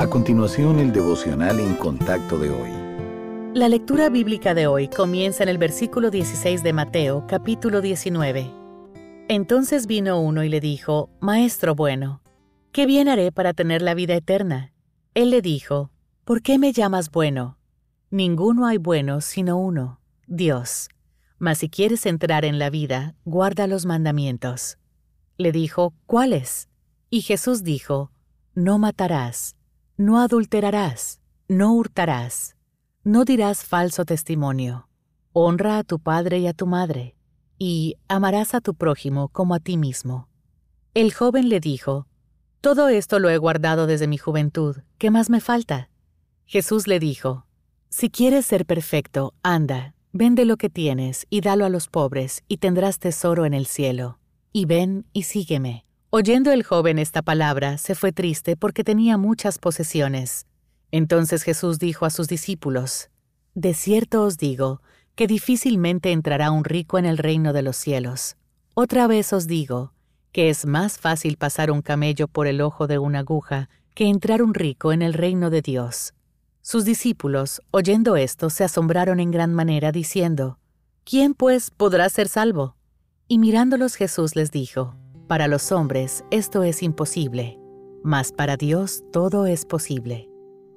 [0.00, 2.70] A continuación, el devocional en contacto de hoy.
[3.52, 8.50] La lectura bíblica de hoy comienza en el versículo 16 de Mateo, capítulo 19.
[9.28, 12.22] Entonces vino uno y le dijo, Maestro bueno,
[12.72, 14.72] ¿qué bien haré para tener la vida eterna?
[15.12, 15.90] Él le dijo,
[16.24, 17.58] ¿por qué me llamas bueno?
[18.08, 20.88] Ninguno hay bueno sino uno, Dios.
[21.38, 24.78] Mas si quieres entrar en la vida, guarda los mandamientos.
[25.36, 26.70] Le dijo, ¿cuáles?
[27.10, 28.10] Y Jesús dijo,
[28.54, 29.56] No matarás
[30.00, 32.56] no adulterarás, no hurtarás,
[33.04, 34.88] no dirás falso testimonio,
[35.34, 37.16] honra a tu padre y a tu madre,
[37.58, 40.26] y amarás a tu prójimo como a ti mismo.
[40.94, 42.06] El joven le dijo,
[42.62, 45.90] Todo esto lo he guardado desde mi juventud, ¿qué más me falta?
[46.46, 47.44] Jesús le dijo,
[47.90, 52.56] Si quieres ser perfecto, anda, vende lo que tienes y dalo a los pobres, y
[52.56, 54.18] tendrás tesoro en el cielo.
[54.50, 55.84] Y ven y sígueme.
[56.12, 60.44] Oyendo el joven esta palabra, se fue triste porque tenía muchas posesiones.
[60.90, 63.10] Entonces Jesús dijo a sus discípulos,
[63.54, 64.82] De cierto os digo,
[65.14, 68.36] que difícilmente entrará un rico en el reino de los cielos.
[68.74, 69.92] Otra vez os digo,
[70.32, 74.42] que es más fácil pasar un camello por el ojo de una aguja que entrar
[74.42, 76.14] un rico en el reino de Dios.
[76.60, 80.58] Sus discípulos, oyendo esto, se asombraron en gran manera, diciendo,
[81.04, 82.74] ¿Quién pues podrá ser salvo?
[83.28, 84.96] Y mirándolos Jesús les dijo,
[85.30, 87.56] para los hombres esto es imposible,
[88.02, 90.28] mas para Dios todo es posible.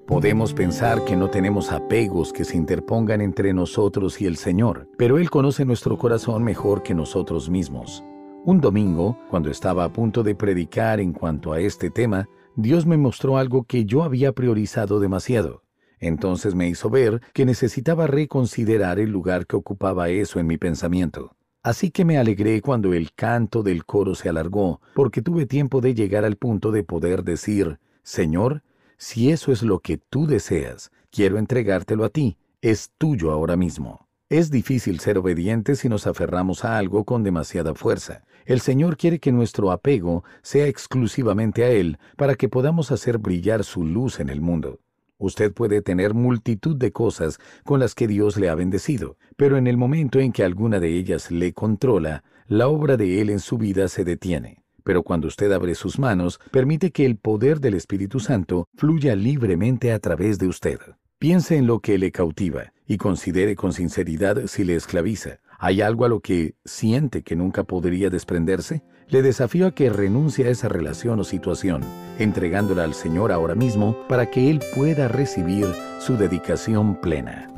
[0.06, 5.18] Podemos pensar que no tenemos apegos que se interpongan entre nosotros y el Señor, pero
[5.18, 8.04] Él conoce nuestro corazón mejor que nosotros mismos.
[8.46, 12.98] Un domingo, cuando estaba a punto de predicar en cuanto a este tema, Dios me
[12.98, 15.64] mostró algo que yo había priorizado demasiado.
[15.98, 21.36] Entonces me hizo ver que necesitaba reconsiderar el lugar que ocupaba eso en mi pensamiento.
[21.64, 25.94] Así que me alegré cuando el canto del coro se alargó, porque tuve tiempo de
[25.94, 28.64] llegar al punto de poder decir, Señor,
[28.98, 34.10] si eso es lo que tú deseas, quiero entregártelo a ti, es tuyo ahora mismo.
[34.28, 38.24] Es difícil ser obedientes si nos aferramos a algo con demasiada fuerza.
[38.46, 43.64] El Señor quiere que nuestro apego sea exclusivamente a Él para que podamos hacer brillar
[43.64, 44.80] su luz en el mundo.
[45.24, 49.68] Usted puede tener multitud de cosas con las que Dios le ha bendecido, pero en
[49.68, 53.58] el momento en que alguna de ellas le controla, la obra de Él en su
[53.58, 54.62] vida se detiene.
[54.84, 59.94] Pero cuando usted abre sus manos, permite que el poder del Espíritu Santo fluya libremente
[59.94, 60.80] a través de usted.
[61.20, 65.40] Piense en lo que le cautiva y considere con sinceridad si le esclaviza.
[65.66, 68.84] ¿Hay algo a lo que siente que nunca podría desprenderse?
[69.08, 71.84] Le desafío a que renuncie a esa relación o situación,
[72.20, 75.68] entregándola al Señor ahora mismo para que Él pueda recibir
[76.02, 77.53] su dedicación plena.